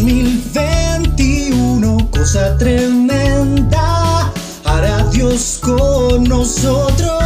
[0.00, 4.32] 2021, cosa tremenda,
[4.64, 7.20] hará Dios con nosotros.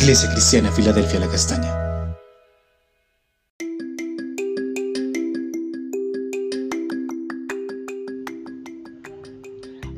[0.00, 1.70] Iglesia Cristiana, Filadelfia, la Castaña.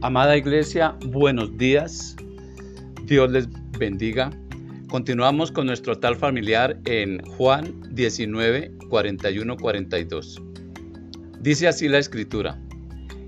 [0.00, 2.16] Amada iglesia, buenos días.
[3.04, 3.46] Dios les
[3.78, 4.32] bendiga.
[4.88, 10.42] Continuamos con nuestro tal familiar en Juan 19, 41, 42.
[11.42, 12.56] Dice así la escritura.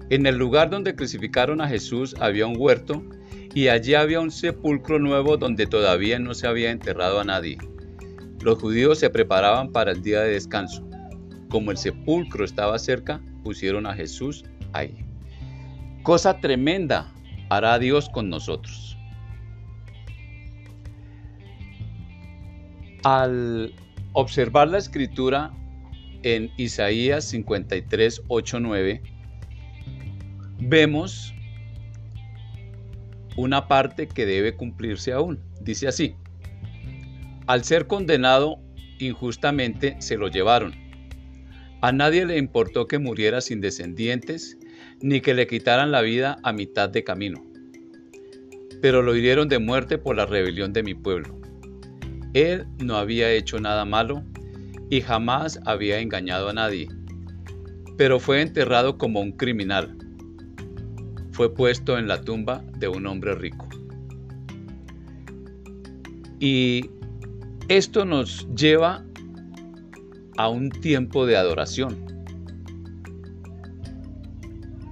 [0.08, 3.02] En el lugar donde crucificaron a Jesús había un huerto
[3.54, 7.58] y allí había un sepulcro nuevo donde todavía no se había enterrado a nadie.
[8.40, 10.88] Los judíos se preparaban para el día de descanso.
[11.48, 15.04] Como el sepulcro estaba cerca, pusieron a Jesús ahí.
[16.04, 17.12] Cosa tremenda
[17.48, 18.96] hará Dios con nosotros.
[23.02, 23.74] Al
[24.12, 25.52] observar la escritura
[26.24, 29.02] en Isaías 53, 8, 9,
[30.58, 31.34] vemos
[33.36, 35.38] una parte que debe cumplirse aún.
[35.60, 36.16] Dice así,
[37.46, 38.58] al ser condenado
[38.98, 40.74] injustamente se lo llevaron.
[41.82, 44.56] A nadie le importó que muriera sin descendientes,
[45.02, 47.44] ni que le quitaran la vida a mitad de camino.
[48.80, 51.38] Pero lo hirieron de muerte por la rebelión de mi pueblo.
[52.32, 54.24] Él no había hecho nada malo
[54.94, 56.86] y jamás había engañado a nadie,
[57.96, 59.98] pero fue enterrado como un criminal.
[61.32, 63.68] Fue puesto en la tumba de un hombre rico.
[66.38, 66.90] Y
[67.66, 69.04] esto nos lleva
[70.36, 71.96] a un tiempo de adoración.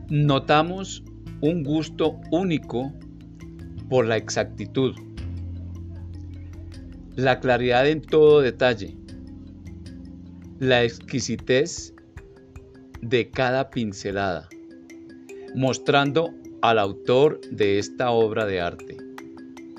[0.09, 1.05] Notamos
[1.43, 2.93] un gusto único
[3.89, 4.97] por la exactitud,
[7.15, 8.97] la claridad en todo detalle,
[10.59, 11.95] la exquisitez
[13.01, 14.49] de cada pincelada,
[15.55, 16.31] mostrando
[16.63, 18.97] al autor de esta obra de arte,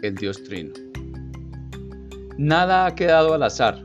[0.01, 0.73] el Dios Trino.
[2.37, 3.83] Nada ha quedado al azar.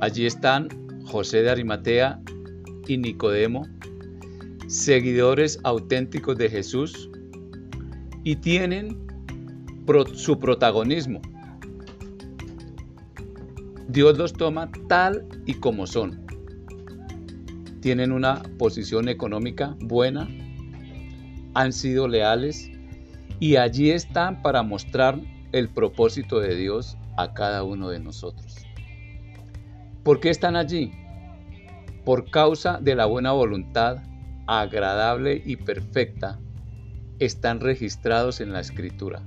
[0.00, 0.68] Allí están
[1.04, 2.20] José de Arimatea
[2.86, 3.66] y Nicodemo,
[4.66, 7.08] seguidores auténticos de Jesús,
[8.24, 9.06] y tienen
[10.14, 11.20] su protagonismo.
[13.88, 16.26] Dios los toma tal y como son.
[17.80, 20.28] Tienen una posición económica buena,
[21.54, 22.70] han sido leales
[23.40, 25.20] y allí están para mostrar
[25.52, 28.66] el propósito de Dios a cada uno de nosotros.
[30.02, 30.92] ¿Por qué están allí?
[32.04, 34.02] Por causa de la buena voluntad
[34.46, 36.38] agradable y perfecta
[37.18, 39.22] están registrados en la escritura.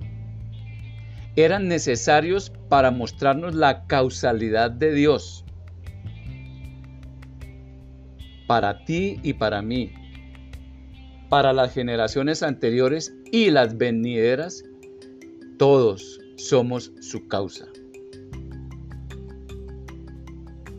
[1.37, 5.45] Eran necesarios para mostrarnos la causalidad de Dios.
[8.47, 9.93] Para ti y para mí,
[11.29, 14.63] para las generaciones anteriores y las venideras,
[15.59, 17.67] todos somos su causa.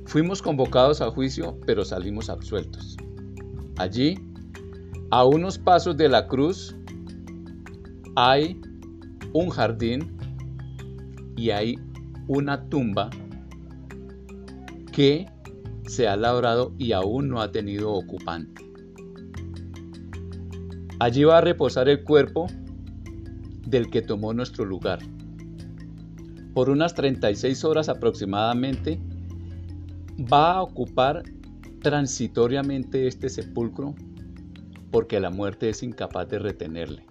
[0.06, 2.97] Fuimos convocados a juicio, pero salimos absueltos.
[3.76, 4.18] Allí,
[5.12, 6.74] a unos pasos de la cruz,
[8.16, 8.60] hay
[9.32, 10.17] un jardín
[11.38, 11.78] y hay
[12.26, 13.10] una tumba
[14.93, 15.26] que
[15.87, 18.62] se ha labrado y aún no ha tenido ocupante.
[20.98, 22.48] Allí va a reposar el cuerpo
[23.65, 24.98] del que tomó nuestro lugar.
[26.54, 29.00] Por unas 36 horas aproximadamente
[30.21, 31.22] va a ocupar
[31.81, 33.94] transitoriamente este sepulcro
[34.91, 37.07] porque la muerte es incapaz de retenerle.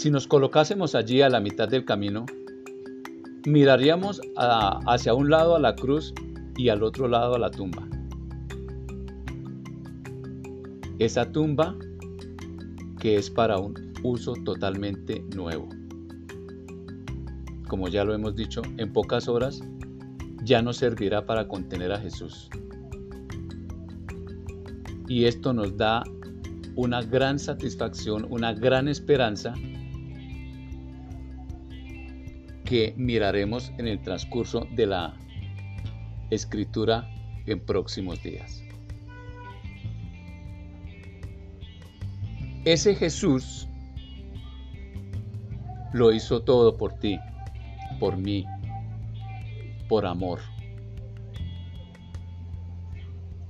[0.00, 2.24] Si nos colocásemos allí a la mitad del camino,
[3.44, 6.14] miraríamos hacia un lado a la cruz
[6.56, 7.86] y al otro lado a la tumba.
[10.98, 11.76] Esa tumba
[12.98, 15.68] que es para un uso totalmente nuevo.
[17.68, 19.60] Como ya lo hemos dicho, en pocas horas
[20.44, 22.48] ya no servirá para contener a Jesús.
[25.08, 26.02] Y esto nos da
[26.74, 29.52] una gran satisfacción, una gran esperanza
[32.70, 35.16] que miraremos en el transcurso de la
[36.30, 37.10] escritura
[37.46, 38.62] en próximos días.
[42.64, 43.66] Ese Jesús
[45.92, 47.18] lo hizo todo por ti,
[47.98, 48.46] por mí,
[49.88, 50.38] por amor.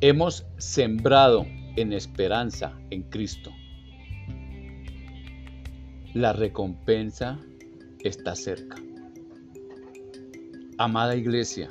[0.01, 1.45] Hemos sembrado
[1.77, 3.51] en esperanza en Cristo.
[6.15, 7.39] La recompensa
[8.03, 8.77] está cerca.
[10.81, 11.71] Amada iglesia,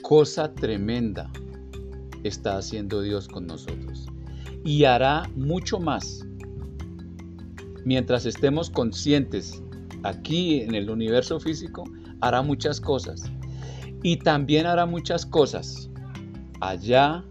[0.00, 1.30] cosa tremenda
[2.24, 4.06] está haciendo Dios con nosotros.
[4.64, 6.26] Y hará mucho más.
[7.84, 9.62] Mientras estemos conscientes
[10.04, 11.84] aquí en el universo físico,
[12.22, 13.30] hará muchas cosas.
[14.02, 15.90] Y también hará muchas cosas
[16.60, 17.22] allá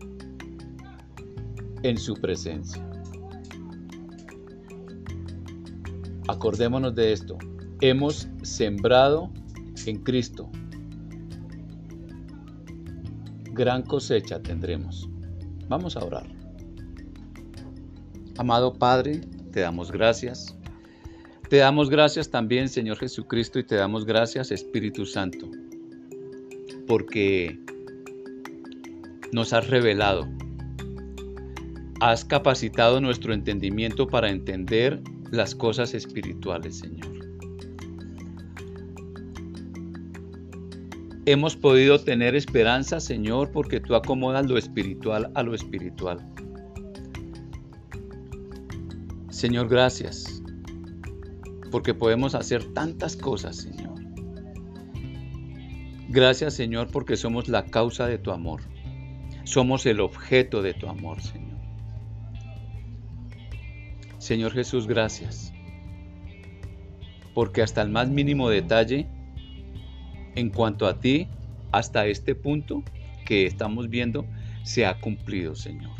[1.81, 2.88] en su presencia.
[6.28, 7.40] Acordémonos de esto.
[7.81, 9.31] Hemos sembrado
[9.88, 10.50] en Cristo.
[13.54, 15.10] Gran cosecha tendremos.
[15.68, 16.28] Vamos a orar.
[18.38, 20.57] Amado Padre, te damos gracias.
[21.50, 25.50] Te damos gracias también, Señor Jesucristo, y te damos gracias, Espíritu Santo,
[26.88, 27.60] porque
[29.34, 30.30] nos has revelado,
[32.00, 37.21] has capacitado nuestro entendimiento para entender las cosas espirituales, Señor.
[41.28, 46.28] Hemos podido tener esperanza, Señor, porque tú acomodas lo espiritual a lo espiritual.
[49.30, 50.42] Señor, gracias,
[51.70, 54.00] porque podemos hacer tantas cosas, Señor.
[56.10, 58.62] Gracias, Señor, porque somos la causa de tu amor.
[59.44, 61.60] Somos el objeto de tu amor, Señor.
[64.18, 65.54] Señor Jesús, gracias.
[67.36, 69.08] Porque hasta el más mínimo detalle,
[70.36, 71.28] en cuanto a ti,
[71.72, 72.83] hasta este punto
[73.25, 74.25] que estamos viendo,
[74.63, 75.92] se ha cumplido, Señor.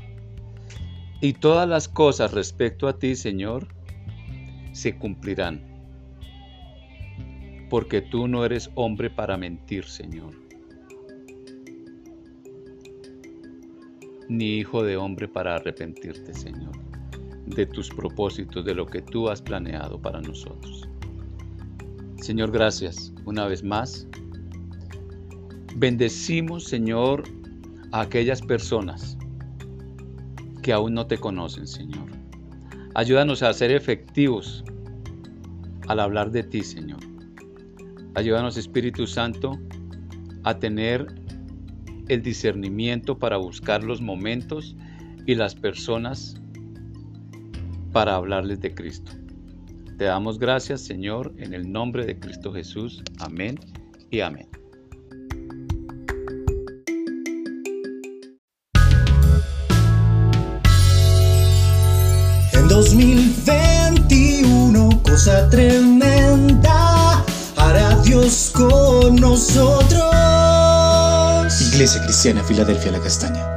[1.22, 3.68] Y todas las cosas respecto a ti, Señor,
[4.72, 5.62] se cumplirán.
[7.70, 10.34] Porque tú no eres hombre para mentir, Señor.
[14.28, 16.92] Ni hijo de hombre para arrepentirte, Señor
[17.56, 20.88] de tus propósitos, de lo que tú has planeado para nosotros.
[22.22, 24.08] Señor, gracias una vez más.
[25.76, 27.24] Bendecimos, Señor,
[27.92, 29.18] a aquellas personas
[30.62, 32.06] que aún no te conocen, Señor.
[32.94, 34.64] Ayúdanos a ser efectivos
[35.88, 37.00] al hablar de ti, Señor.
[38.14, 39.60] Ayúdanos, Espíritu Santo,
[40.44, 41.08] a tener
[42.08, 44.76] el discernimiento para buscar los momentos
[45.26, 46.40] y las personas
[47.92, 49.12] para hablarles de Cristo.
[50.02, 53.04] Te damos gracias, Señor, en el nombre de Cristo Jesús.
[53.20, 53.60] Amén
[54.10, 54.50] y amén.
[62.52, 67.24] En 2021, cosa tremenda,
[67.56, 70.02] hará Dios con nosotros.
[71.74, 73.51] Iglesia Cristiana Filadelfia La Castaña.